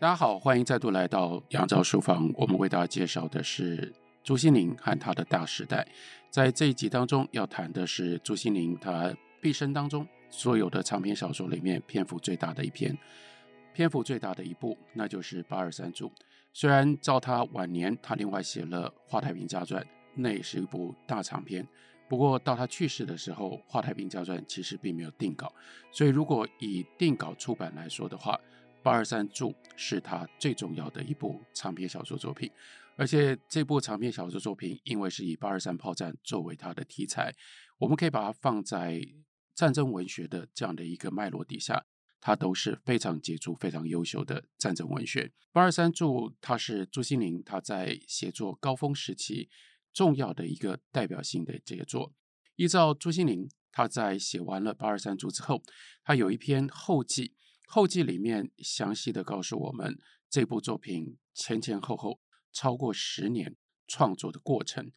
[0.00, 2.28] 大家好，欢迎再度来到杨照书房。
[2.34, 5.86] 我们为大家介绍的是朱心凌和她的大时代。
[6.30, 12.98] 在这一集当中，要谈的是朱心凌她毕生当中所有的长篇小说里面篇幅最大的一篇，
[13.72, 16.08] 篇幅最大的一部，那就是《八二三注》。
[16.52, 19.80] 虽然照她晚年，她另外写了《华太平家传》，
[20.16, 21.66] 那也是一部大长篇。
[22.08, 25.50] 不过到她去世的时候，《华太平家传》其实并没有定稿。
[25.92, 28.38] 所以如果以定稿出版来说的话，
[28.84, 32.50] 八二三注是他最重要的一部长篇小说作品，
[32.98, 37.34] 而且这部长篇小说作品，因为是以八二三炮战作为它的题材，
[37.78, 39.00] 我们可以把它放在
[39.54, 41.86] 战争文学的这样的一个脉络底下，
[42.20, 45.32] 它都是非常杰出、非常优秀的战争文学。
[45.50, 49.48] 八二三注，它是朱心凌他在写作高峰时期
[49.94, 52.12] 重要的一个代表性的杰作。
[52.56, 55.62] 依照朱心凌他在写完了八二三注之后，
[56.04, 57.32] 他有一篇后记。
[57.66, 59.98] 后记里面详细的告诉我们，
[60.30, 62.20] 这部作品前前后后
[62.52, 64.92] 超过十年创作的过程。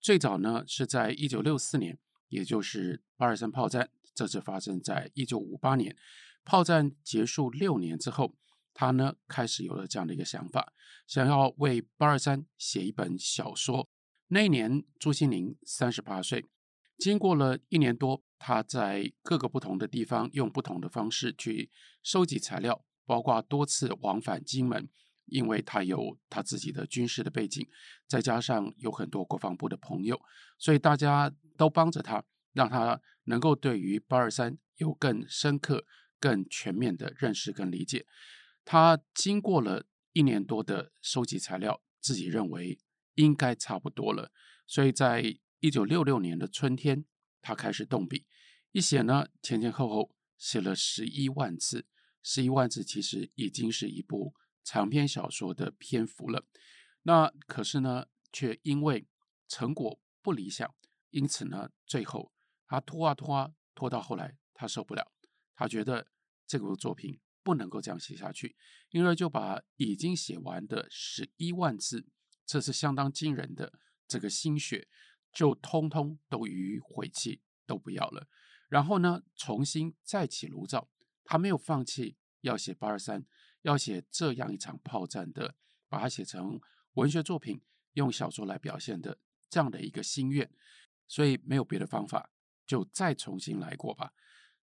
[0.00, 5.96] 最早呢是在一九六四年，也就是八二三炮战，这次发生在一九五八年。
[6.44, 8.34] 炮战结束六年之后，
[8.72, 10.72] 他呢开始有了这样的一个想法，
[11.06, 13.88] 想要为八二三写一本小说。
[14.28, 16.46] 那一年朱西甯三十八岁，
[16.96, 18.22] 经过了一年多。
[18.42, 21.70] 他在各个不同的地方用不同的方式去
[22.02, 24.88] 收集材料，包括多次往返金门，
[25.26, 27.68] 因为他有他自己的军事的背景，
[28.08, 30.18] 再加上有很多国防部的朋友，
[30.58, 32.24] 所以大家都帮着他，
[32.54, 35.84] 让他能够对于八二三有更深刻、
[36.18, 38.06] 更全面的认识跟理解。
[38.64, 42.80] 他经过了一年多的收集材料，自己认为
[43.16, 44.32] 应该差不多了，
[44.66, 47.04] 所以在一九六六年的春天。
[47.42, 48.26] 他开始动笔，
[48.72, 51.86] 一写呢，前前后后写了十一万字，
[52.22, 56.46] 十一万字其实已经是一部长篇小说的篇幅了。
[57.02, 59.06] 那可是呢，却因为
[59.48, 60.74] 成果不理想，
[61.10, 62.32] 因此呢，最后
[62.66, 65.10] 他拖啊拖啊拖到后来，他受不了，
[65.54, 66.08] 他觉得
[66.46, 68.54] 这部作品不能够这样写下去，
[68.90, 72.06] 因而就把已经写完的十一万字，
[72.44, 73.72] 这是相当惊人的
[74.06, 74.86] 这个心血。
[75.32, 78.28] 就通通都予以毁弃，都不要了。
[78.68, 80.88] 然后呢，重新再起炉灶。
[81.24, 83.24] 他没有放弃要写八二三，
[83.62, 85.54] 要写这样一场炮战的，
[85.88, 86.60] 把它写成
[86.94, 87.60] 文学作品，
[87.92, 89.18] 用小说来表现的
[89.48, 90.50] 这样的一个心愿。
[91.06, 92.30] 所以没有别的方法，
[92.66, 94.12] 就再重新来过吧。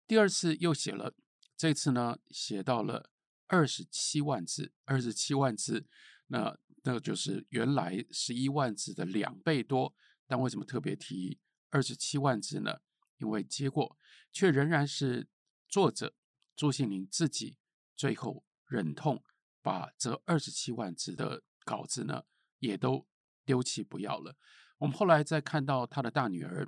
[0.07, 1.15] 第二次又写了，
[1.57, 3.11] 这次呢，写到了
[3.47, 5.87] 二十七万字，二十七万字，
[6.29, 9.95] 那那就是原来十一万字的两倍多。
[10.33, 11.39] 但为什么特别提
[11.69, 12.81] 二十七万字呢？
[13.19, 13.99] 因为结果
[14.33, 15.29] 却仍然是
[15.69, 16.15] 作者
[16.57, 17.59] 朱西甯自己
[17.95, 19.23] 最后忍痛
[19.61, 22.25] 把这二十七万字的稿子呢，
[22.61, 23.07] 也都
[23.45, 24.35] 丢弃不要了。
[24.79, 26.67] 我们后来再看到他的大女儿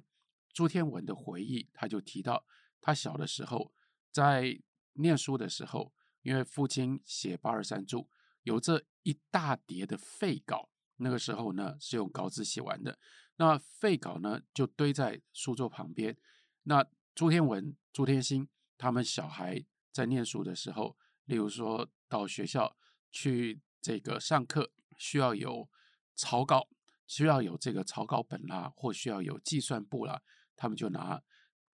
[0.52, 2.44] 朱天文的回忆，他就提到
[2.82, 3.72] 他小的时候
[4.12, 4.60] 在
[4.92, 8.10] 念书的时候，因为父亲写八二三注
[8.42, 12.98] 有这一大叠的废稿，那个时候呢是用稿纸写完的。
[13.36, 16.16] 那废稿呢，就堆在书桌旁边。
[16.62, 22.76] 那朱天文、朱天心他们小孩在念书的时候，例如说到学校
[23.10, 25.68] 去这个上课，需要有
[26.14, 26.68] 草稿，
[27.06, 30.22] 需要有这个草稿本啦，或需要有计算簿啦，
[30.54, 31.22] 他们就拿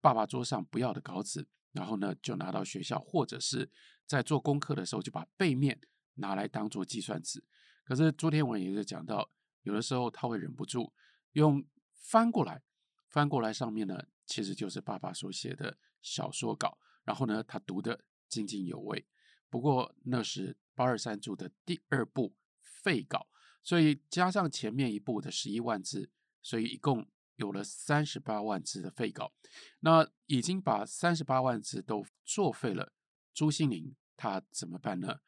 [0.00, 3.70] 爸爸桌上不要的稿纸，然后呢就拿到学校，或者是
[4.06, 5.78] 在做功课的时候就把背面
[6.14, 7.44] 拿来当做计算纸。
[7.84, 9.30] 可是朱天文也是讲到，
[9.62, 10.92] 有的时候他会忍不住。
[11.32, 12.62] 用翻过来，
[13.08, 16.78] 翻过来上面呢，其实就是爸爸所写的小说稿。
[17.04, 19.06] 然后呢，他读得津津有味。
[19.48, 23.28] 不过那是八二三注的第二部废稿，
[23.62, 26.10] 所以加上前面一部的十一万字，
[26.42, 29.32] 所以一共有了三十八万字的废稿。
[29.80, 32.92] 那已经把三十八万字都作废了，
[33.32, 35.20] 朱心凌他怎么办呢？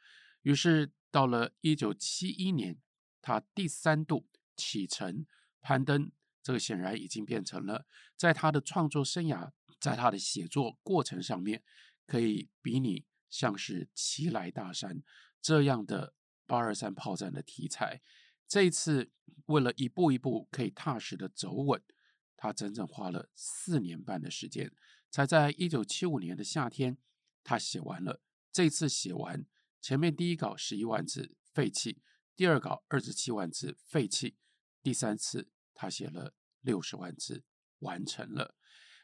[0.42, 2.78] 于是到了一九七一年，
[3.20, 5.26] 他第三度启程。
[5.62, 6.10] 攀登，
[6.42, 7.86] 这个显然已经变成了
[8.16, 11.62] 在他的创作生涯，在他的写作过程上面，
[12.06, 15.02] 可以比拟像是奇来大山
[15.40, 16.14] 这样的
[16.46, 18.02] 八二三炮战的题材。
[18.46, 19.10] 这一次，
[19.46, 21.82] 为了一步一步可以踏实的走稳，
[22.36, 24.70] 他整整花了四年半的时间，
[25.10, 26.98] 才在一九七五年的夏天，
[27.42, 28.20] 他写完了。
[28.52, 29.46] 这次写完，
[29.80, 32.02] 前面第一稿十一万字废弃，
[32.36, 34.36] 第二稿二十七万字废弃。
[34.82, 37.44] 第三次，他写了六十万字，
[37.78, 38.54] 完成了。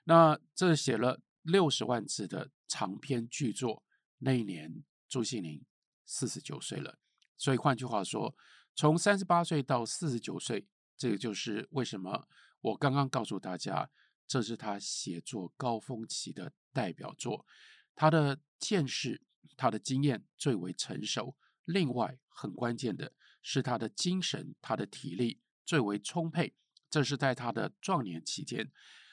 [0.04, 3.84] 那这写了六十万字的长篇巨作，
[4.19, 5.64] 那一年朱西宁
[6.04, 6.98] 四十九岁了。
[7.36, 8.34] 所以换句话说，
[8.75, 10.66] 从三十八岁到四十九岁，
[10.96, 12.28] 这个就是为什么
[12.60, 13.90] 我刚刚告诉大家，
[14.26, 17.46] 这是他写作高峰期的代表作。
[17.94, 19.22] 他的见识、
[19.56, 21.36] 他的经验最为成熟。
[21.64, 26.55] 另外，很关键的是他的精神、他的体力最为充沛。
[26.88, 28.73] 这是在他的壮年期间，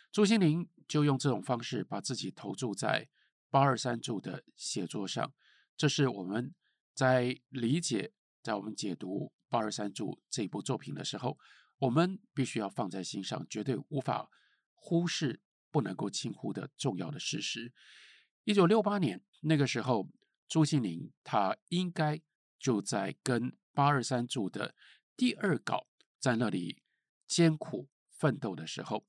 [0.10, 3.10] 朱西甯就用这种方式把自己投注在
[3.50, 5.34] 八二三柱的写作上。
[5.75, 6.56] 这是我们
[6.94, 11.38] 在理解、在我们解读八二三柱这部作品的时候，
[11.80, 14.30] 我们必须要放在心上，绝对无法
[14.74, 17.74] 忽视、不能够轻忽的重要的事实。
[18.46, 20.08] 一九六八年那个时候，
[20.48, 22.22] 朱西甯他应该
[22.58, 24.74] 就在跟八二三柱的
[25.18, 25.88] 第二稿
[26.25, 26.81] 在那里。
[27.27, 29.04] 艰苦奋斗的时候，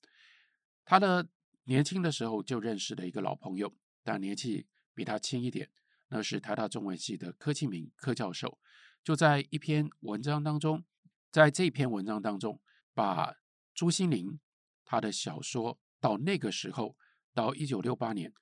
[0.87, 1.29] 他的
[1.65, 5.71] 年轻的时候就认识了一个老朋友，但年纪比他轻一点，
[6.09, 8.59] 那是台大中文系的柯庆明柯教授。
[9.05, 10.83] 就在一篇文章当中，
[11.31, 12.59] 在这篇文章当中，
[12.95, 13.37] 把
[13.75, 14.39] 朱西甯
[14.87, 16.97] 他的小说到那个时候，
[17.35, 18.33] 到一九六八年，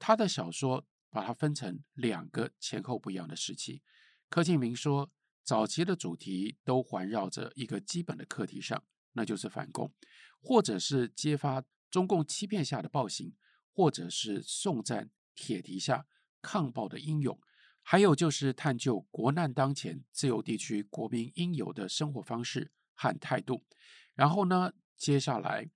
[0.00, 3.82] 他的小说把它分成两个前后不一样的时期。
[4.28, 5.12] 柯庆明说，
[5.46, 8.84] 早期的主题都环绕着一个基本的课题上。
[9.12, 9.94] 那就是反共，
[10.42, 13.34] 或者是揭发中共欺骗下的暴行，
[13.72, 16.06] 或者是颂赞铁蹄下
[16.42, 17.40] 抗暴的英勇，
[17.80, 23.64] 还有就是探究国难当前自由地区国民应有的生活方式和态度。
[24.12, 25.70] 然后呢，接下来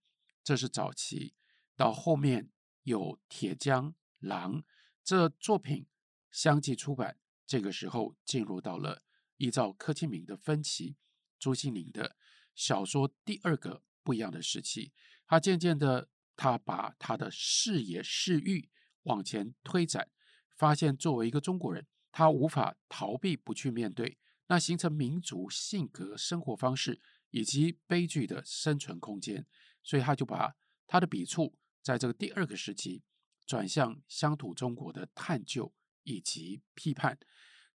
[0.44, 1.32] 这是早期，
[1.74, 2.50] 到后面
[2.82, 4.62] 有铁浆狼
[5.02, 5.86] 这作品
[6.30, 9.02] 相继出版，这个时候进入到了
[9.40, 10.96] 依照柯庆铭的分歧，
[11.38, 12.14] 朱西甯的。
[12.54, 14.92] 小说第二个不一样的时期，
[15.26, 18.68] 他渐渐的，他把他的视野视域
[19.04, 20.10] 往前推展，
[20.58, 27.00] 发现作为一个中国人，他无法逃避不去面对，那形成民族性格、生活方式
[27.30, 29.46] 以及悲剧的生存空间，
[29.82, 30.54] 所以他就把
[30.86, 33.02] 他的笔触在这个第二个时期
[33.46, 35.72] 转向乡土中国的探究
[36.02, 37.18] 以及批判，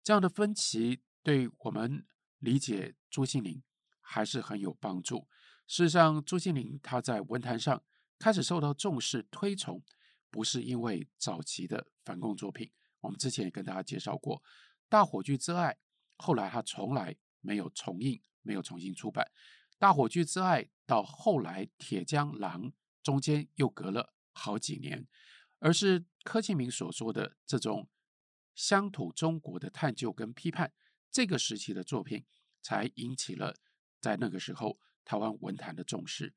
[0.04, 2.06] 这样的分歧对我们
[2.38, 3.64] 理解朱西甯。
[4.08, 5.26] 还是很有帮助。
[5.66, 7.82] 事实上，朱西甯他在文坛上
[8.20, 9.82] 开始受到重视推崇，
[10.30, 12.70] 不是因为早期的反共作品。
[13.00, 14.38] 我们之前也跟大家介绍过
[14.88, 15.72] 《大火炬之爱》，
[16.18, 19.26] 后来他从来没有重印，没有重新出版
[19.76, 20.62] 《大火炬之爱》。
[20.86, 22.70] 到后来《铁浆狼》
[23.02, 25.04] 中间又隔了好几年，
[25.58, 27.88] 而是柯庆铭所说的这种
[28.54, 30.72] 乡土中国的探究跟批判，
[31.16, 32.26] 这个时期的作品
[32.60, 33.56] 才引起了。
[34.02, 36.34] 在那个时候，台湾文坛的重视，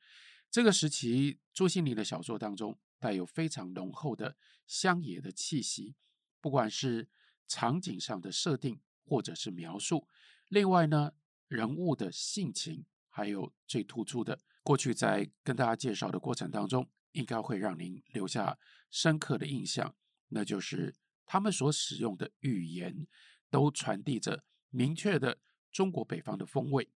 [0.50, 5.98] 这个时期，朱西甯的小说当中带有非常浓厚的乡野的气息，
[6.40, 7.10] 不管是
[7.46, 10.08] 场景上的设定或者是描述。
[10.48, 11.12] 另外呢，
[11.50, 18.58] 人物的性情，还有最突出的，过去在跟大家介绍的过程当中，应该会让您留下
[18.90, 19.94] 深刻的印象，
[20.30, 20.96] 那就是
[21.26, 23.06] 他们所使用的语言
[23.50, 25.40] 都传递着明确的
[25.72, 26.90] 中国北方的风味。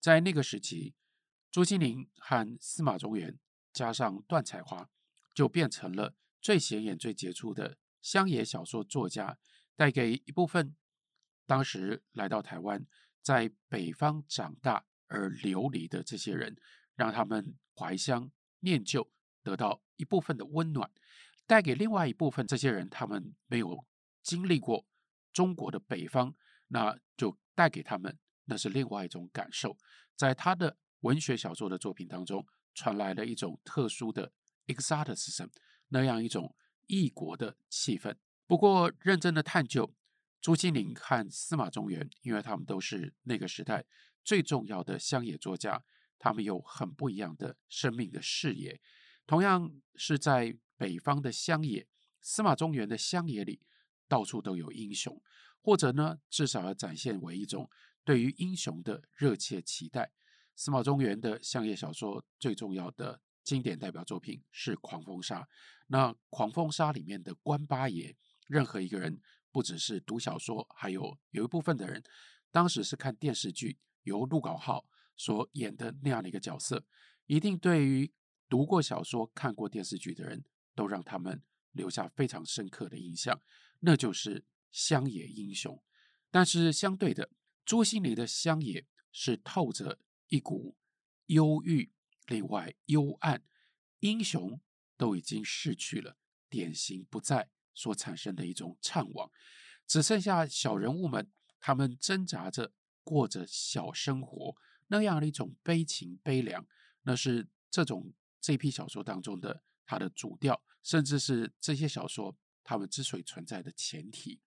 [0.00, 0.94] 在那个时期，
[1.50, 3.38] 朱西甯和司马中原
[3.72, 4.88] 加上段彩华，
[5.34, 9.38] 就变成了最显眼、最杰出的乡野小说作家，
[9.76, 10.74] 带给一部分
[11.46, 12.86] 当时来到台湾、
[13.20, 16.56] 在北方长大而流离的这些人，
[16.96, 19.10] 让他们怀乡念旧，
[19.42, 20.90] 得到一部分的温暖；
[21.46, 23.86] 带给另外一部分这些人，他们没有
[24.22, 24.86] 经历过
[25.32, 26.34] 中国的北方，
[26.72, 28.18] 那就带给他们。
[28.46, 29.78] 那是另外一种感受，
[30.16, 34.32] 在他的文学小说的作品当中，传来了一种特殊的
[34.66, 35.48] exoticism，
[35.88, 36.54] 那样一种
[36.88, 38.16] 异国的气氛。
[38.48, 39.94] 不过，认真的探究
[40.40, 43.84] 朱西甯和司马中原，因为他们都是那个时代
[44.24, 45.84] 最重要的乡野作家，
[46.18, 48.80] 他们有很不一样的生命的视野。
[49.24, 51.86] 同样是在北方的乡野，
[52.20, 53.60] 司马中原的乡野里
[54.08, 55.22] 到处都有英雄，
[55.62, 57.70] 或者呢，至少要展现为一种。
[58.04, 60.10] 对于英雄的热切期待，
[60.56, 65.42] 司马中原的相叶小说最重要的经典代表作品是《狂风沙》。
[65.86, 68.16] 那《狂风沙》里面的关八爷，
[68.48, 69.20] 任何一个人
[69.52, 72.02] 不只是读小说，还有有一部分的人，
[72.50, 74.84] 当时是看电视剧，由陆稿浩
[75.16, 76.84] 所演的那样的一个角色，
[77.26, 78.12] 一定对于
[78.48, 81.40] 读过小说、看过电视剧的人都让他们
[81.70, 83.40] 留下非常深刻的印象，
[83.78, 85.80] 那就是乡野英雄。
[86.30, 87.30] 但是相对的，
[87.64, 90.76] 朱西甯的乡野是透着一股
[91.26, 91.92] 忧郁，
[92.26, 93.44] 另外幽暗，
[94.00, 94.60] 英雄
[94.96, 96.16] 都已经逝去了，
[96.48, 99.30] 典型不在，所产生的一种怅惘。
[99.86, 102.72] 只剩下小人物们，他们挣扎着
[103.04, 106.66] 过着小生活，那样的一种悲情悲凉，
[107.02, 114.40] 那是这种这批小说当中的它的主调，甚至是这些小说他们之所以存在的前提。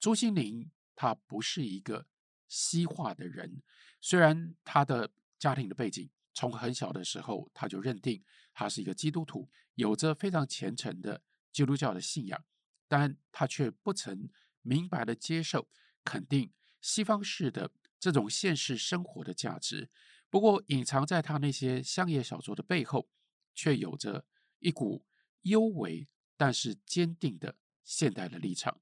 [0.00, 2.06] 朱心凌他不是一个
[2.48, 3.62] 西化的人，
[4.00, 12.44] 虽然他的家庭的背景从很小的时候他就认定他是一个基督徒，有着非常虔诚的基督教的信仰，
[12.88, 14.30] 但他却不曾
[14.62, 15.68] 明白的接受
[16.02, 19.90] 肯定西方式的这种现实生活的价值。
[20.30, 23.10] 不过，隐藏在他那些乡野小说的背后，
[23.54, 24.24] 却有着
[24.60, 25.04] 一股
[25.42, 28.80] 幽微但是坚定的现代的立场。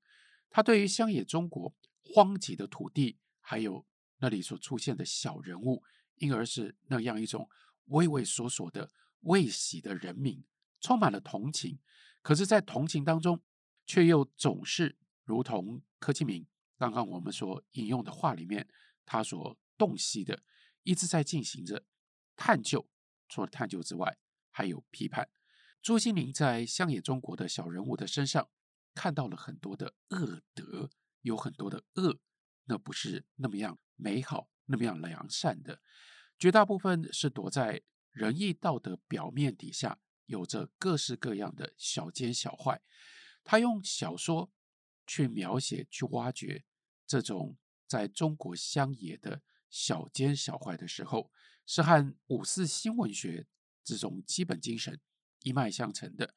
[0.50, 3.87] 他对于乡野中国荒瘠的土地，还有
[4.19, 5.83] 那里所出现的小人物，
[6.17, 7.49] 因而是那样一种
[7.87, 8.90] 畏畏缩缩的
[9.21, 10.45] 未洗的人民，
[10.81, 11.78] 充满了同情。
[12.23, 13.40] 可是，在同情当中，
[13.87, 18.69] 却又总是如同柯基明刚刚我们所引用的话里面，
[19.05, 20.43] 他所洞悉的。
[20.85, 21.85] 一直在进行着
[22.35, 22.88] 探究，
[23.28, 24.17] 除了探究之外，
[24.50, 25.28] 还有批判。
[25.83, 28.49] 朱西甯在乡野中国的小人物的身上
[28.95, 30.90] 看到了很多的恶德，
[31.23, 32.18] 有很多的恶，
[32.64, 35.80] 那不是那么样美好，那么样良善的。
[36.38, 42.83] 绝大部分是躲在仁义道德表面底下，有着各式各样的小奸小坏。
[43.45, 44.52] 他用小说
[45.07, 46.64] 去描写、去挖掘
[47.07, 49.42] 这种在中国乡野的。
[49.71, 51.30] 小奸小坏的时候，
[51.66, 53.47] 是和五四新文学
[53.85, 54.99] 这种基本精神
[55.42, 56.35] 一脉相承的。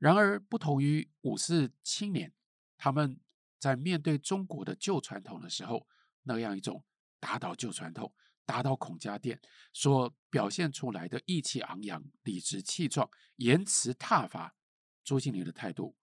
[0.00, 2.34] 然而，不同于五四青年，
[2.76, 3.20] 他们
[3.60, 5.86] 在面对中国的旧传统的时候，
[6.24, 6.82] 那样一种
[7.20, 8.12] 打倒旧传统、
[8.44, 9.40] 打倒孔家店
[9.72, 14.56] 所表现出来的意气昂扬、理直气壮、言辞挞伐，
[15.04, 15.94] 朱西甯的态度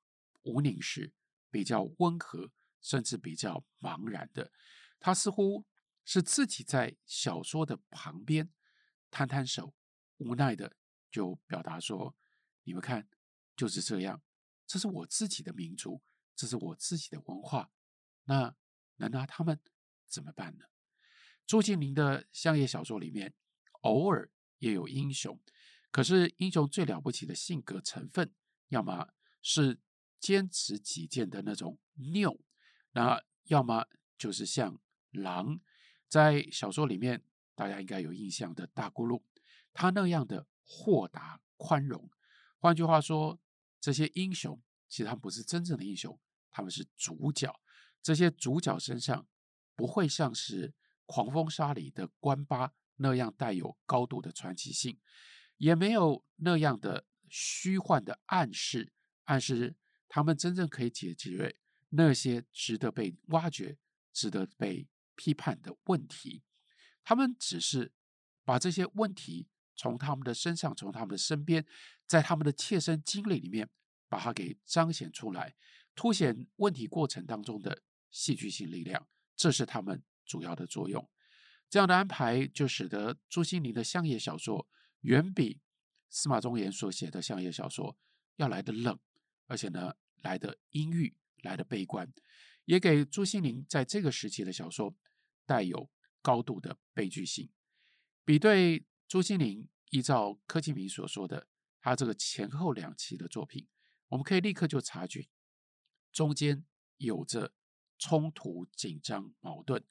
[0.43, 1.11] 无宁是
[1.51, 4.53] 比较温和，甚至比较茫然的。
[4.99, 5.65] 他似乎。
[6.09, 8.49] 是自己在小说的旁边
[9.11, 9.75] 摊摊手，
[10.19, 10.77] 无奈的
[11.11, 12.15] 就表达说
[12.63, 13.09] ：“你们看，
[13.57, 14.21] 就是这样，
[14.65, 16.01] 这是我自己的民族，
[16.35, 17.69] 这是我自己的文化，
[18.23, 18.55] 那
[18.97, 19.59] 能拿他们
[20.05, 20.65] 怎么办呢？”
[21.45, 23.33] 朱西甯的乡野小说里面
[23.81, 25.39] 偶尔也有英雄，
[25.91, 28.33] 可是英雄最了不起的性格成分，
[28.67, 29.09] 要么
[29.41, 29.79] 是
[30.19, 32.39] 坚持己见的那种拗，
[32.91, 33.87] 那要么
[34.17, 34.79] 就是像
[35.11, 35.59] 狼。
[36.07, 37.23] 在小说里面，
[37.55, 39.23] 大家应该有印象的大咕噜，
[39.73, 42.09] 他那样的豁达宽容。
[42.59, 43.39] 换句话说，
[43.87, 46.19] 这些英雄其实他们不是真正的英雄，
[46.51, 47.57] 他们是主角。
[48.03, 49.25] 这些主角身上
[49.77, 50.71] 不会像是
[51.05, 54.99] 《狂风沙》里的关八那样带有高度的传奇性，
[55.55, 58.91] 也没有那样的虚幻的暗示，
[59.23, 59.77] 暗示
[60.09, 61.55] 他们真正可以解决
[61.91, 63.77] 那些值得被挖掘、
[64.11, 64.89] 值得被。
[65.19, 66.43] 批判的问题，
[67.03, 67.91] 他们只是
[68.45, 71.65] 把这些问题从他们的身上，从他们的身边，
[72.07, 73.69] 在他们的切身经历里面，
[74.07, 75.53] 把它给彰显出来，
[75.93, 81.07] 凸显问题过程当中的戏剧性力量，这是他们主要的作用。
[81.69, 84.67] 这样的安排就使得朱西甯的乡野小说
[85.01, 85.59] 远比
[86.09, 87.97] 司马中言所写的乡野小说
[88.37, 88.97] 要来得冷，
[89.45, 92.11] 而且呢，来得阴郁，来得悲观，
[92.65, 94.95] 也给朱西甯在这个时期的小说。
[95.47, 95.89] 带有
[96.21, 97.49] 高度的悲剧性，
[98.25, 101.47] 比对朱西甯依照柯基明所说的，
[101.87, 103.65] 他这个前后两期的作品，
[104.09, 105.29] 我们可以立刻就察觉
[106.11, 106.65] 中间
[106.97, 107.53] 有着
[107.97, 109.85] 冲突、紧张、矛盾。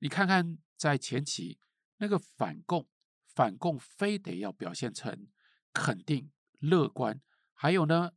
[0.00, 1.60] 你看看在前期
[1.98, 2.88] 那个反共，
[3.24, 5.28] 反共非得要表现成
[5.72, 7.22] 肯定、乐观，
[7.54, 8.10] 还有呢，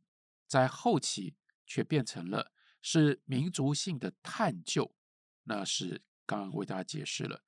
[0.48, 2.52] 在后期却变成了
[2.82, 4.92] 是民族性的探究，
[5.44, 6.02] 那是。
[6.26, 7.44] 刚刚为大家解释了，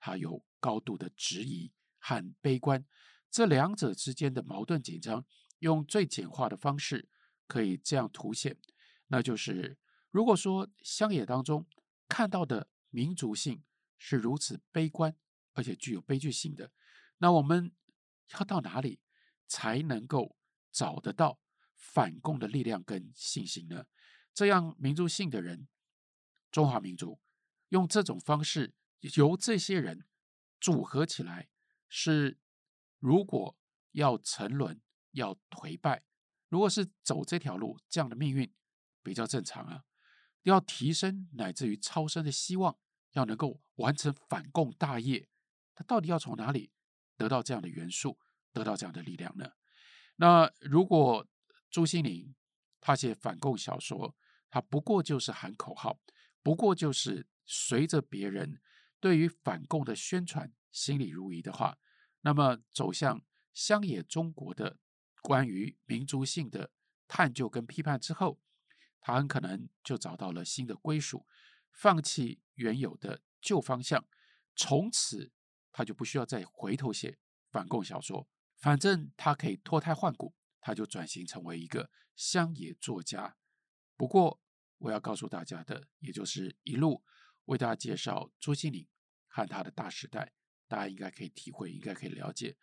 [0.00, 2.86] 他有高度的质疑和悲观，
[3.34, 5.26] 这两者之间的矛盾紧张，
[5.58, 7.08] 用最简化的方式
[7.48, 8.56] 可以这样凸显，
[9.08, 9.76] 那就是
[10.12, 11.66] 如果说乡野当中
[12.06, 13.64] 看到的民族性
[13.98, 15.16] 是如此悲观，
[15.52, 16.70] 而且具有悲剧性的，
[17.18, 17.72] 那我们
[18.34, 19.00] 要到哪里
[19.48, 20.36] 才能够
[20.70, 21.40] 找得到
[21.74, 23.86] 反共的力量跟信心呢？
[24.32, 25.66] 这样民族性的人，
[26.52, 27.18] 中华民族。
[27.70, 28.74] 用这种方式，
[29.16, 30.06] 由这些人
[30.60, 31.48] 组合起来，
[31.88, 32.38] 是
[33.04, 33.54] 如果
[33.90, 34.80] 要沉沦、
[35.10, 36.02] 要颓败，
[36.48, 38.50] 如果是走这条路，这样的命运
[39.02, 39.84] 比较正常啊。
[40.44, 42.78] 要提升乃至于超生的希望，
[43.12, 45.28] 要能够完成反共大业，
[45.74, 46.72] 他到底要从哪里
[47.18, 48.18] 得到这样的元素，
[48.54, 49.52] 得到这样的力量呢？
[50.16, 51.28] 那如果
[51.70, 52.32] 朱西甯
[52.80, 54.16] 他写反共小说，
[54.48, 56.00] 他不过就是喊口号，
[56.42, 58.62] 不过就是随着别人
[58.98, 61.76] 对于反共的宣传心里如一的话，
[62.24, 64.78] 那么走向乡野中国的
[65.22, 66.70] 关于民族性的
[67.06, 68.40] 探究跟批判之后，
[68.98, 71.26] 他很可能就找到了新的归属，
[71.70, 74.08] 放弃原有的旧方向，
[74.56, 75.32] 从此
[75.70, 77.18] 他就不需要再回头写
[77.50, 78.26] 反共小说，
[78.56, 83.36] 反正他可以脱胎换骨，他就转型成为一个乡野作家。
[83.98, 84.40] 不过，
[84.78, 87.04] 我要告诉大家的，也就是一路
[87.44, 88.86] 为大家介绍朱西甯
[89.26, 90.32] 和他的大时代，
[90.74, 92.56] 大家应该可以体会，应该可以了解，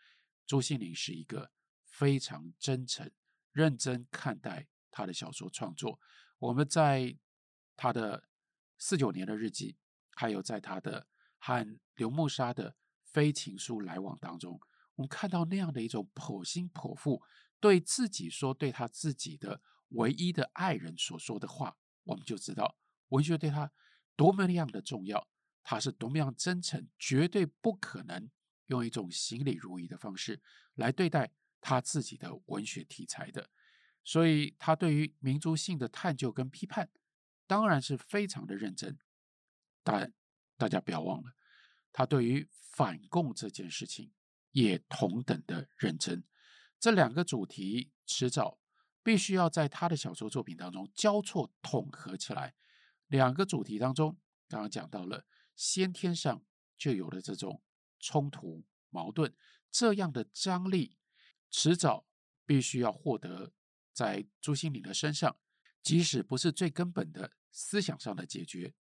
[0.46, 1.50] 朱西甯是一个
[1.86, 3.10] 非常真诚、
[3.54, 5.98] 认真看待他的小说创作。
[6.38, 7.18] 我们在
[7.78, 8.28] 他的
[8.78, 9.78] 四九年的日记，
[10.14, 12.76] 还有在他的和刘慕沙的
[13.06, 14.60] 非情书来往当中，
[14.96, 17.24] 我们看到那样的一种剖心剖腹，
[17.62, 21.78] 对自己说，对他自己的唯一的爱人所说的话。
[22.04, 22.76] 我们就知道
[23.08, 23.72] 文学对他
[24.18, 25.30] 多么样的重要，
[25.64, 28.30] 他是多么样真诚，绝对不可能
[28.68, 30.42] 用一种行礼如仪的方式
[30.76, 33.50] 来对待他自己的文学题材的。
[34.04, 36.90] 所以，他对于民族性的探究跟批判，
[37.48, 38.98] 当然是非常的认真。
[39.84, 40.14] 但
[40.58, 41.36] 大家不要忘了，
[41.92, 44.12] 他对于反共这件事情
[44.52, 46.24] 也同等的认真。
[46.80, 48.60] 这两个主题迟早。
[49.04, 52.54] 必须要在他的小说作品当中交错统合起来。
[53.08, 54.16] 两个主题当中，
[54.48, 55.26] 刚刚讲到了
[55.62, 56.44] 先天上
[56.76, 57.62] 就有了这种
[58.00, 59.32] 冲突矛盾，
[59.70, 60.98] 这样的张力，
[61.52, 62.08] 迟早
[62.48, 63.54] 必须要获得
[63.94, 65.38] 在朱西甯的身上，
[65.84, 68.74] 即使不是最根本的思想上的解决，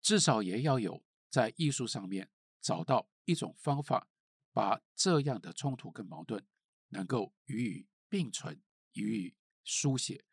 [0.00, 2.30] 至少也要有在艺术上面
[2.60, 4.08] 找到一种方法，
[4.52, 6.46] 把这样的冲突跟矛盾
[6.90, 9.34] 能够予以并存，予以。
[9.64, 10.24] 书写，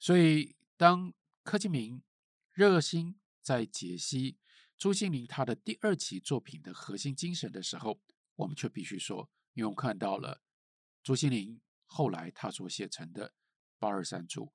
[0.00, 2.02] 所以当柯金明
[2.50, 4.40] 热心在解析
[4.82, 8.00] 朱西甯他的第二期作品的核心精神的时候，
[8.34, 10.42] 我们却必须说，因为我们看到了
[11.04, 13.28] 朱西甯后来他所写成的
[13.78, 14.46] 《八二三组》，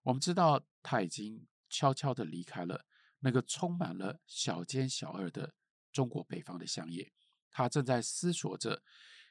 [0.00, 2.86] 我们知道他已经悄悄地离开了
[3.18, 5.54] 那个充满了小奸小恶的
[5.92, 7.12] 中国北方的乡野，
[7.50, 8.82] 他正在思索着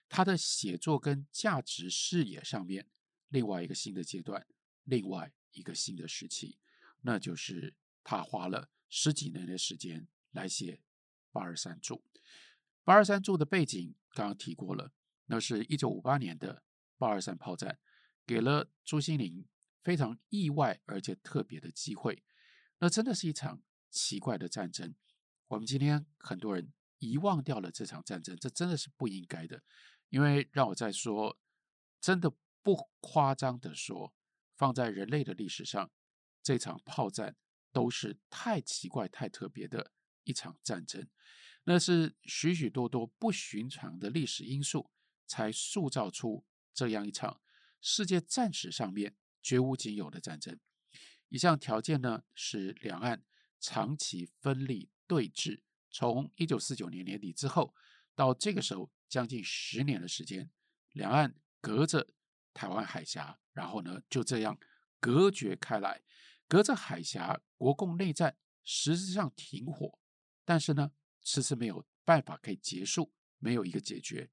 [0.08, 2.88] 他的写作跟价值视野上面。
[3.30, 4.46] 另外一个新的阶段，
[4.84, 6.60] 另外一个新的时期，
[7.02, 10.76] 那就是他花了十几年的时间来写
[11.32, 11.96] 《八二三注》。
[12.84, 14.92] 《八二三注》的背景刚刚提过了，
[15.28, 16.64] 那是一九五八年的
[16.98, 17.80] 八二三炮战，
[18.28, 19.46] 给了朱西甯
[19.82, 22.22] 非常意外而且特别的机会。
[22.80, 24.94] 那真的是一场奇怪的战争。
[25.48, 29.64] 我们今天很多人遗忘掉了这场战争，这真的是不应该的。
[30.10, 31.40] 因为让我再说，
[32.02, 32.34] 真的。
[32.66, 34.14] 不夸张的说，
[34.56, 35.92] 放在人类的历史上，
[36.42, 37.36] 这场炮战
[37.74, 39.92] 都是太奇怪、太特别的
[40.24, 41.08] 一场战争。
[41.64, 44.92] 那是许许多多不寻常的历史因素，
[45.26, 47.42] 才塑造出这样一场
[47.82, 50.60] 世界战史上面绝无仅有的战争。
[51.30, 53.24] 以上条件呢，是两岸
[53.60, 57.74] 长期分立对峙，从一九四九年年底之后
[58.16, 60.50] 到这个时候，将近十年的时间，
[60.92, 62.14] 两岸隔着。
[62.56, 64.60] 台湾海峡，然后呢，就这样
[65.00, 66.04] 隔绝开来，
[66.48, 69.98] 隔着海峡，国共内战实质上停火，
[70.46, 74.30] 但是呢，迟迟没有办法可以结束，没有一个解决，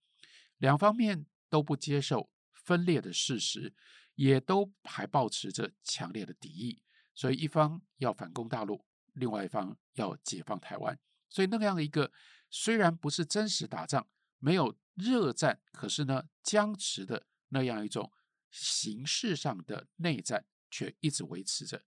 [0.59, 3.75] 两方面都不接受分裂的事实，
[4.15, 6.83] 也都还保持着强烈的敌意，
[7.15, 12.13] 所以一方要反攻大陆，另外一方要解放台湾，所以那样一个
[12.51, 17.27] 虽然不是真实打仗，没有热战，可是呢，僵持的。
[17.53, 18.13] 那样一种
[18.49, 21.85] 形式上的内战却一直维持着。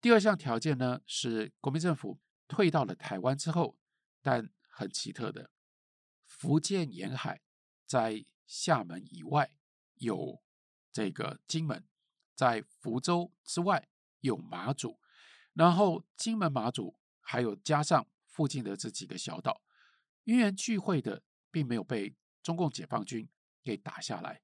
[0.00, 3.76] 第二项条件呢，是国民政府退到了台湾之后，
[4.22, 5.50] 但很奇特的，
[6.24, 7.42] 福建沿海
[7.86, 9.56] 在厦门以外
[9.94, 10.42] 有
[10.92, 11.86] 这个金门，
[12.34, 13.88] 在福州之外
[14.20, 15.00] 有马祖，
[15.54, 19.62] 然后金门、马祖还有加上附近的这几个小岛，
[20.24, 23.28] 因缘聚会的，并没有被中共解放军
[23.64, 24.42] 给打下来。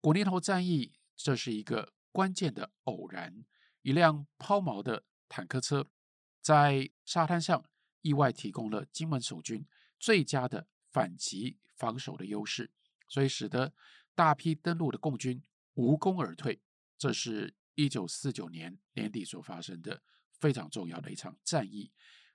[0.00, 3.44] 古宁头战役，这是一个关键的偶然。
[3.82, 5.88] 一辆抛锚的坦克车
[6.42, 7.64] 在沙滩上
[8.02, 9.64] 意外提供了金门守军
[9.98, 12.70] 最佳的反击防守的优势，
[13.08, 13.72] 所以使得
[14.14, 15.42] 大批登陆的共军
[15.74, 16.60] 无功而退。
[16.98, 20.02] 这是一九四九年年底所发生的
[20.40, 21.92] 非常重要的一场战役。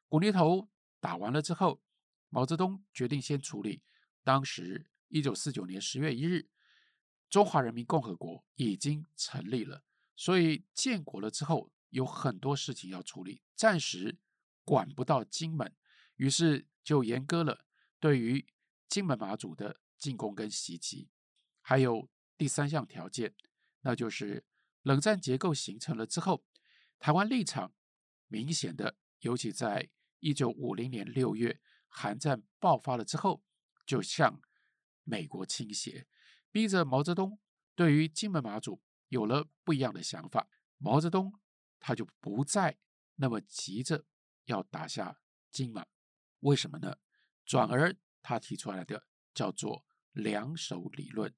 [0.07, 1.81] 古宁头打完了之后，
[2.29, 3.83] 毛泽东决定先处理
[4.23, 6.47] 当时一九四九年十月一日。
[7.29, 9.83] 中华人民共和国已经成立了，
[10.15, 14.19] 所以建国了之后，有很多事情要处理，暂时
[14.63, 15.75] 管不到金门，
[16.17, 17.65] 于是就严格了
[17.99, 18.45] 对于
[18.87, 21.09] 金门马祖的进攻跟袭击。
[21.59, 22.07] 还有
[22.37, 23.33] 第三项条件，
[23.81, 24.45] 那就是
[24.83, 26.45] 冷战结构形成了之后，
[26.99, 27.73] 台湾立场
[28.27, 33.43] 明显的，尤其在一九五零年六月韩战爆发了之后，
[33.87, 34.39] 就向
[35.03, 36.05] 美国倾斜，
[36.51, 37.39] 逼着毛泽东
[37.73, 40.47] 对于金门马祖有了不一样的想法。
[40.77, 41.33] 毛泽东
[41.79, 42.77] 他就不再
[43.15, 44.05] 那么急着
[44.45, 45.19] 要打下
[45.51, 45.85] 金马，
[46.39, 46.97] 为什么呢？
[47.45, 51.33] 转而他提出来的叫做两手理论。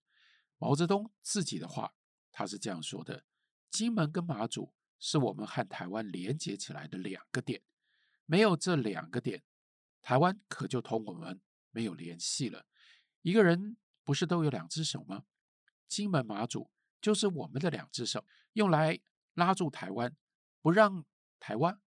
[0.58, 1.93] 毛泽东自己的话，
[2.32, 3.25] 他是这样说的：
[3.69, 7.62] 金门跟马祖是我们和台湾连接起来的两个点，
[8.25, 9.43] 没有这两个点，
[10.02, 11.39] 台湾可就同我们
[11.71, 12.65] 没有联系了。
[13.21, 15.25] 一个人不是都有两只手吗？
[15.88, 18.99] 金门马祖就是我们的两只手，用来
[19.36, 20.15] 拉住台湾，
[20.69, 21.03] 不让
[21.39, 21.82] 台湾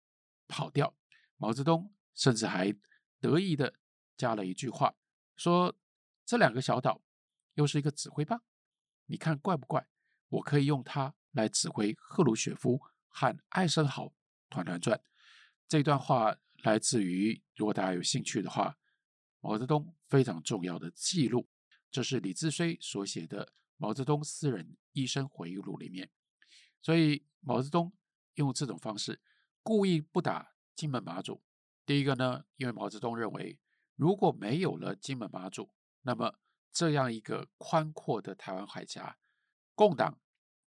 [0.48, 0.96] 跑掉。
[1.36, 2.74] 毛泽东甚至还
[3.20, 3.74] 得意地
[4.16, 4.94] 加了一句话，
[5.36, 5.76] 说
[6.24, 7.02] 这两个小岛
[7.56, 8.42] 又是一个指挥棒，
[9.04, 9.86] 你看怪不怪？
[10.30, 14.14] 我可以用它来指挥赫鲁雪夫和艾森豪
[14.48, 14.98] 团团转。
[15.68, 18.78] 这段话来自于，如果大家有兴趣的话。
[19.42, 21.46] 毛泽东非常重要的记录，
[21.90, 23.44] 这是李志绥所写的
[23.76, 26.10] 《毛泽东私人医生回忆录》里面。
[26.80, 27.92] 所以毛泽东
[28.34, 29.20] 用这种方式
[29.62, 31.42] 故意不打金门马祖。
[31.84, 33.58] 第一个呢，因为毛泽东认为，
[33.96, 35.70] 如果没有了金门马祖，
[36.02, 36.38] 那么
[36.72, 39.18] 这样一个宽阔的台湾海峡，
[39.74, 40.20] 共党、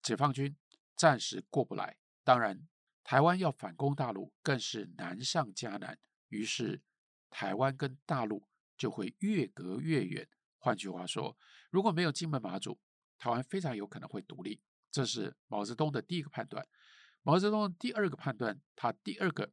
[0.01, 0.57] 解放军
[0.95, 1.97] 暂时过不来。
[2.23, 2.67] 当然，
[3.03, 5.99] 台湾要反攻大陆更是难上加难。
[6.29, 6.81] 于是，
[7.29, 8.47] 台湾跟大陆。
[8.77, 10.27] 就会越隔越远。
[10.57, 11.37] 换句话说，
[11.69, 12.79] 如果没有金门马祖，
[13.19, 14.59] 台湾非常有可能会独立。
[14.89, 16.67] 这是毛泽东的第一个判断。
[17.23, 19.51] 毛泽东的第二个判断，他第二个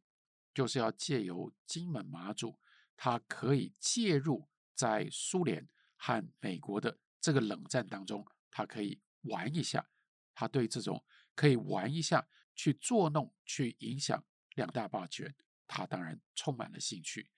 [0.54, 2.58] 就是要借由金门马祖，
[2.96, 9.88] 他可以介入在苏联和美国的这个冷战当中，他可以玩一下。
[10.34, 11.04] 他对这种
[11.34, 15.34] 可以玩一下、去作弄、去影响两大霸权，
[15.66, 17.30] 他当然充满了兴趣。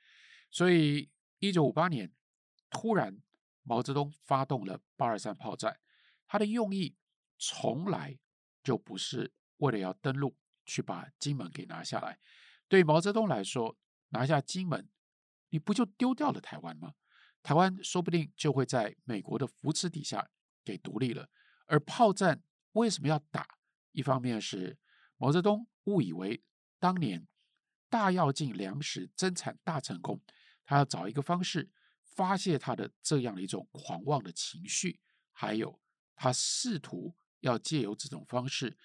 [0.51, 1.11] 所以。
[1.43, 2.13] 一九五八年，
[2.69, 3.19] 突然
[3.63, 5.81] 毛泽东发动了八二三炮战，
[6.27, 6.99] 他的用意
[7.39, 8.19] 从来
[8.63, 12.19] 就不是为了要登陆去把金门给拿下来。
[12.69, 13.79] 对毛泽东来说，
[14.11, 14.89] 拿下金门，
[15.49, 16.95] 你不就丢掉了台湾吗？
[17.43, 20.31] 台湾说不定就会在美国的扶持底下
[20.63, 21.31] 给独立了。
[21.67, 22.43] 而炮战
[22.73, 23.47] 为什么要打？
[23.93, 24.79] 一方面是
[25.17, 26.45] 毛泽东误以为
[26.79, 27.27] 当年
[27.89, 30.23] 大跃进粮食增产大成功。
[30.65, 31.69] 他要找一个方式
[32.05, 35.01] 发泄他的这样的一种狂妄的情绪，
[35.33, 35.81] 还有
[36.15, 38.79] 他试图要借由这种方式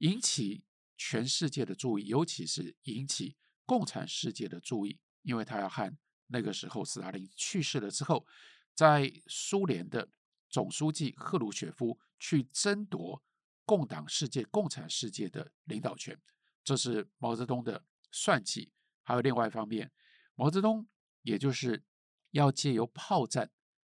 [0.00, 0.64] 引起
[0.98, 8.26] 全世界的注意，尤其是引起共产世界的注意，因为他要和那个时候斯大林去世了之后，
[8.74, 10.10] 在苏联的
[10.50, 13.22] 总书记赫鲁雪夫去争夺
[13.64, 16.20] 共党世界、共产世界的领导权，
[16.62, 18.72] 这是毛泽东的算计。
[19.02, 19.90] 还有另外一方面，
[20.34, 20.86] 毛泽东。
[21.22, 21.84] 也就是
[22.30, 23.50] 要借由炮战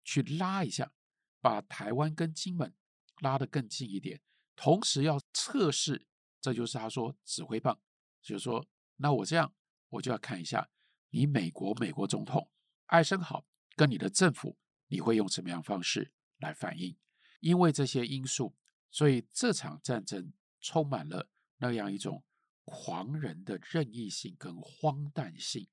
[0.03, 0.91] 去拉一下，
[1.39, 2.73] 把台湾跟金门
[3.19, 4.23] 拉得更近一点，
[4.62, 6.06] 同时要测试，
[6.39, 7.82] 这就是他说指挥棒，
[8.21, 8.63] 就是说，
[8.97, 9.56] 那我这样
[9.89, 10.69] 我就要看一下
[11.10, 12.52] 你美国美国总统
[12.86, 13.43] 艾森豪
[13.76, 16.95] 跟你的政府，你会用什么样方式来反应？
[17.39, 18.56] 因为这些因素，
[18.91, 22.24] 所以这场战争充满了那样一种
[22.63, 25.67] 狂人的任意性跟荒诞性。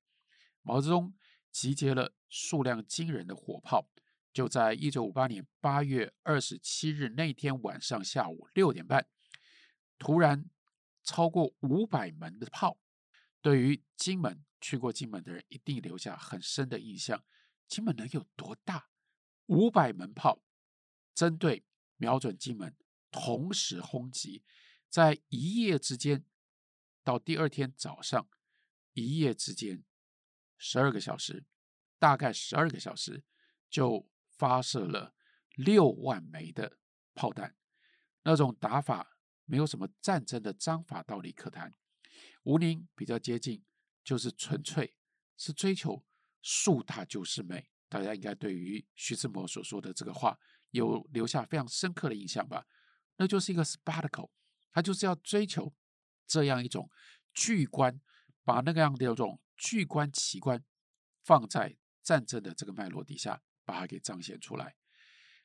[0.63, 1.13] 毛泽东。
[1.51, 3.89] 集结了数量惊人的火炮，
[4.31, 9.07] 就在一九五八年八月二十七日那天晚上下午六点半，
[9.97, 10.49] 突然
[11.03, 12.79] 超过五百门的炮，
[13.41, 17.23] 对于金门去过金门的人一定留下很深的印象。
[17.67, 18.89] 金门能有多大？
[19.47, 20.43] 五百门炮
[21.15, 21.65] 针对
[21.97, 22.75] 瞄准金门，
[23.09, 24.43] 同时轰击，
[24.89, 26.23] 在一夜之间
[27.03, 28.29] 到第二天早上，
[28.93, 29.83] 一夜之间。
[30.57, 31.45] 十二个小时，
[31.97, 33.23] 大概十二个小时
[33.69, 34.07] 就
[34.39, 35.13] 发射了
[35.55, 36.79] 六万枚的
[37.13, 37.55] 炮弹，
[38.23, 41.75] 那种打法没有什么战争的章法道理可谈。
[42.41, 43.63] 吴宁比较接近，
[44.03, 44.95] 就是纯粹
[45.37, 46.03] 是追求
[46.41, 47.69] 树大就是美。
[47.87, 50.39] 大家应该对于徐志摩所说的这个话
[50.71, 52.65] 有留下非常深刻的印象吧？
[53.17, 54.31] 那就是一个 Spartacle，
[54.71, 55.75] 他就是要追求
[56.25, 56.89] 这样一种
[57.33, 58.01] 巨观，
[58.43, 59.39] 把那个样的一种。
[59.61, 60.63] 巨观奇观
[61.21, 64.75] 放在战争的这个脉络底下，把它给彰显出来。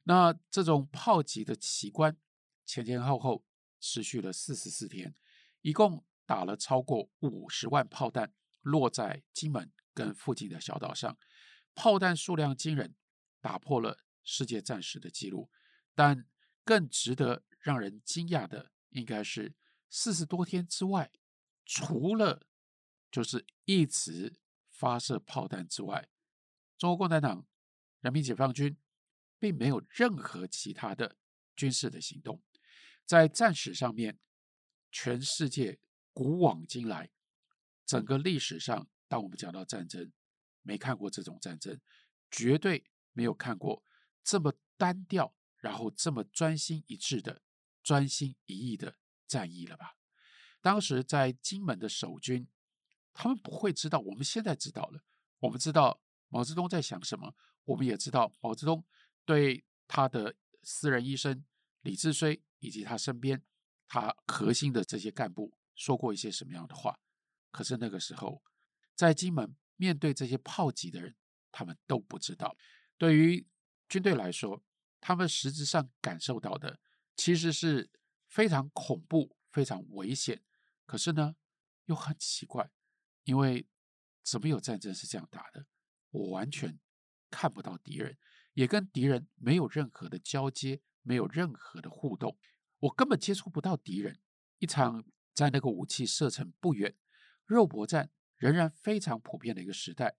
[0.04, 2.16] 那这种炮击的奇观
[2.64, 3.44] 前前后后
[3.78, 5.14] 持续了四十四天，
[5.60, 8.32] 一共打了超过五十万炮弹
[8.62, 11.18] 落在金门跟附近的小岛上，
[11.74, 12.94] 炮弹数量惊人，
[13.42, 15.50] 打破了世界战史的记录。
[15.94, 16.26] 但
[16.64, 19.54] 更值得让人惊讶的，应该是
[19.90, 21.12] 四十多天之外，
[21.66, 22.46] 除了
[23.10, 26.08] 就是一直发射炮弹之外，
[26.78, 27.46] 中国共产党、
[28.04, 28.76] 人民解放军
[29.38, 31.16] 并没有任何其他的
[31.56, 32.42] 军事的行动。
[33.06, 34.18] 在战史上面，
[34.92, 35.78] 全世界
[36.12, 37.10] 古往今来，
[37.86, 40.12] 整个历史上，当我们讲到战争，
[40.60, 41.80] 没看过这种战争，
[42.30, 43.82] 绝对没有看过
[44.22, 47.40] 这么单调，然后这么专心一致的、
[47.82, 49.96] 专心一意的战役了吧？
[50.60, 52.46] 当时在金门的守军，
[53.14, 55.02] 他们不会知道，我们现在知道了，
[55.38, 58.84] 我们知道毛泽东在想什么，我们也知道毛泽东
[59.24, 61.44] 对他的私人医生
[61.82, 62.40] 李志绥。
[62.60, 63.42] 以及他身边，
[63.86, 66.98] 他核心的这些干部说过一些什么样的话？
[67.50, 68.42] 可是那个时候，
[68.94, 71.14] 在金门面对这些炮击的人，
[71.52, 72.56] 他们都不知道。
[72.96, 73.46] 对于
[73.86, 74.64] 军队来说，
[74.98, 76.80] 他们实质上感受到的
[77.16, 77.90] 其实是
[78.28, 80.42] 非常恐怖、非常危险。
[80.86, 81.36] 可是呢，
[81.84, 82.70] 又很奇怪，
[83.24, 83.68] 因为
[84.22, 85.66] 怎么有战争是这样打的？
[86.12, 86.80] 我完全
[87.34, 88.16] 看不到敌人，
[88.52, 92.38] 也跟敌人没有任何的交接，没有任何的互动。
[92.78, 94.20] 我根本接触不到敌人，
[94.60, 96.94] 一场在那个武器射程不远、
[97.44, 100.16] 肉搏战仍然非常普遍的一个时代，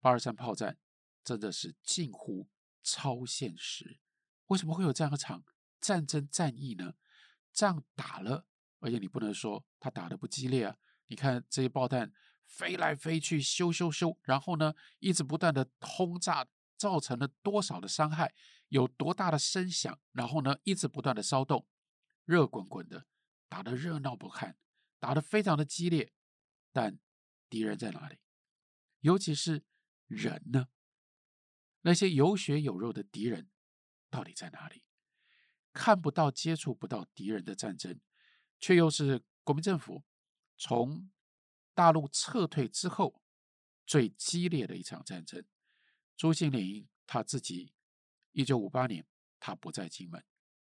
[0.00, 0.78] 八二三炮战
[1.22, 2.48] 真的是近乎
[2.82, 4.00] 超现实。
[4.46, 5.44] 为什么会有这样一场
[5.78, 6.94] 战争战役呢？
[7.52, 8.46] 仗打了，
[8.78, 10.78] 而且你不能说他打得不激烈啊！
[11.08, 12.10] 你看这些炮弹
[12.52, 18.34] 飞来飞去，咻咻咻，然后呢，一直不断的轰炸，造成了多少的伤害？
[18.68, 19.98] 有多大的声响？
[20.12, 21.66] 然后呢，一直不断的骚动，
[22.26, 23.06] 热滚滚的，
[23.48, 24.58] 打得热闹不堪，
[25.00, 26.12] 打得非常的激烈。
[26.72, 26.98] 但
[27.48, 28.18] 敌人在哪里？
[29.00, 29.64] 尤其是
[30.06, 30.68] 人呢？
[31.80, 33.50] 那些有血有肉的敌人
[34.10, 34.84] 到底在哪里？
[35.72, 37.98] 看不到、接触不到敌人的战争，
[38.60, 40.04] 却又是国民政府
[40.58, 41.10] 从
[41.74, 43.22] 大陆撤退之后
[43.86, 45.44] 最激烈的一场战争。
[46.16, 47.72] 朱西甯他自己。
[48.34, 49.06] 一九五八年，
[49.38, 50.24] 他不在金门，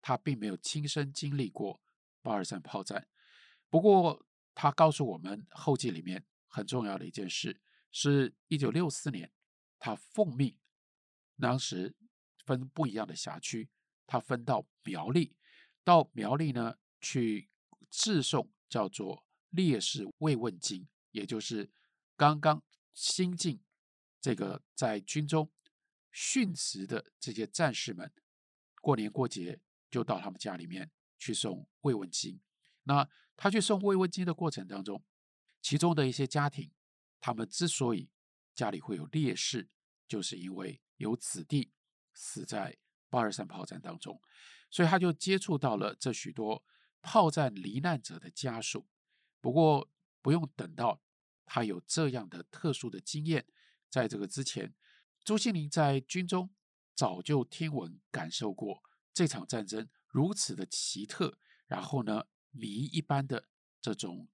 [0.00, 1.80] 他并没有亲身经历过
[2.22, 3.08] 八二三炮战。
[3.68, 9.32] 不过，他告诉我们后记里面很重要的一件事，是一九六四年，
[9.80, 10.56] 他奉命，
[11.40, 11.96] 当时
[12.44, 13.68] 分不一样的辖区，
[14.06, 15.34] 他分到苗栗，
[15.82, 17.50] 到苗栗呢去
[17.90, 21.70] 致送叫做烈士慰问金，也就是
[22.16, 22.62] 刚刚
[22.94, 23.60] 新进
[24.20, 25.50] 这个在军中。
[26.10, 28.10] 殉职的这些战士们，
[28.80, 32.40] 过年过节就到他们家里面去送慰问金。
[32.84, 35.04] 那他去送慰问金的过程当中，
[35.60, 36.72] 其中的一些家庭，
[37.20, 38.10] 他们之所以
[38.54, 39.68] 家里会有烈士，
[40.08, 41.70] 就是因为有子弟
[42.14, 42.78] 死在
[43.10, 44.20] 八二三炮战当中，
[44.70, 46.64] 所以他就接触到了这许多
[47.00, 48.88] 炮战罹难者的家属。
[49.40, 51.02] 不过不用等到
[51.44, 53.46] 他有这样的特殊的经验，
[53.88, 54.74] 在这个之前。
[55.24, 56.54] 朱西甯在军中
[56.94, 63.48] 早就听闻、感受过这场战争如此的奇特，然后呢，谜一般的
[63.78, 64.28] 这种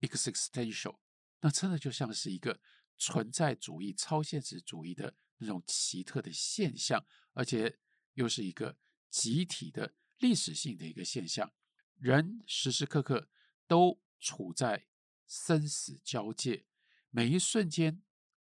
[0.00, 0.98] existential，
[1.40, 2.60] 那真的就像是一个
[2.98, 7.78] 存在主义、超现实主义的那种奇特的现象，而且
[8.14, 8.76] 又是一个
[9.08, 11.52] 集体的历史性的一个现象，
[11.96, 13.28] 人时时刻刻
[13.68, 14.86] 都处在
[15.26, 16.66] 生死交界，
[17.10, 18.02] 每一瞬间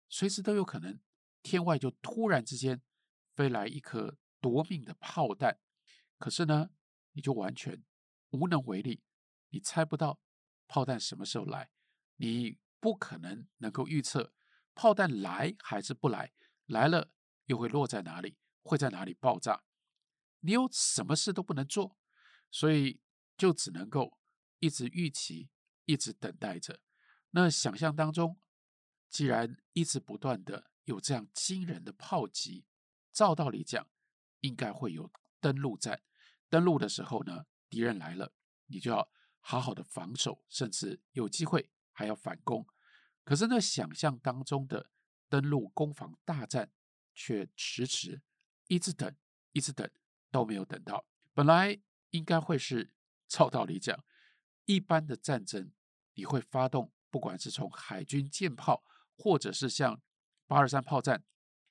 [0.09, 0.99] 随时都有可能。
[1.43, 2.81] 天外就突然之间
[3.33, 5.59] 飞来一颗夺命的炮弹，
[6.17, 6.71] 可是呢，
[7.13, 7.85] 你就完全
[8.31, 9.01] 无能为力，
[9.49, 10.19] 你猜不到
[10.67, 11.71] 炮弹什么时候来，
[12.17, 14.33] 你不可能能够预测
[14.75, 16.33] 炮弹来还是不来，
[16.65, 17.11] 来了
[17.45, 19.63] 又会落在哪里，会在哪里爆炸，
[20.41, 21.97] 你有什么事都不能做，
[22.51, 22.99] 所以
[23.37, 24.19] 就只能够
[24.59, 25.49] 一直预期，
[25.87, 26.79] 一直等待着。
[27.31, 28.39] 那想象当中，
[29.09, 30.69] 既然一直不断的。
[30.87, 32.63] 有这样惊人的炮击，
[33.11, 33.89] 照道理讲，
[34.39, 36.01] 应该会有登陆战。
[36.47, 38.31] 登陆的时候呢，敌人来了，
[38.67, 42.65] 你就要好好的防守，甚至有机会还要反攻。
[43.25, 44.89] 可是那想象当中的
[45.27, 46.71] 登陆攻防大战，
[47.13, 48.21] 却迟迟
[48.67, 49.13] 一直等，
[49.51, 49.91] 一直等
[50.31, 51.05] 都没有等到。
[51.33, 51.77] 本来
[52.11, 52.93] 应该会是
[53.27, 54.01] 照道理讲，
[54.63, 55.69] 一般的战争
[56.17, 58.83] 你会发动，不管是从海军舰炮，
[59.15, 60.01] 或者是像。
[60.49, 61.25] 八二三炮战，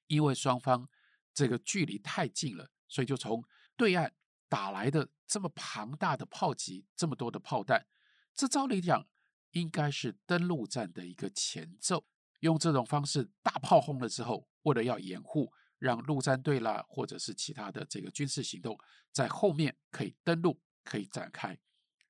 [0.06, 0.86] 因为双方
[1.32, 3.42] 这个距离太近了，所以就从
[3.74, 4.12] 对岸
[4.50, 7.86] 打来的这么庞大的炮击，这么多的炮弹，
[8.34, 9.08] 这照理讲
[9.52, 12.04] 应该是登陆战的一个前奏，
[12.40, 18.78] 用这种方式大炮轰了之后，为了要掩护，让陆战队啦或者是其他的这个军事行动
[19.10, 21.58] 在后面可以登陆，可以展开。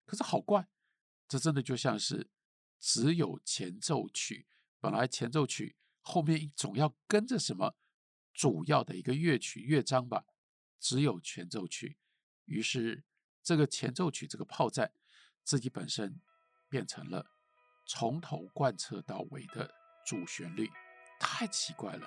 [0.04, 0.66] 可是好怪，
[1.28, 2.28] 这真的就像是
[2.78, 4.46] 只有前奏曲，
[4.80, 7.76] 本来前奏曲后面总要跟着什么
[8.32, 10.24] 主要的一个乐曲乐章吧，
[10.78, 11.96] 只有前奏曲，
[12.44, 13.04] 于是
[13.42, 14.92] 这个前奏曲这个炮战
[15.42, 16.20] 自己本身
[16.68, 17.32] 变成了。
[17.88, 19.72] 从头贯彻到尾的
[20.04, 20.68] 主旋律，
[21.20, 22.04] 太奇怪了。